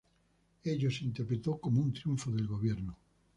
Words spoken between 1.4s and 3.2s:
como un triunfo del gobierno.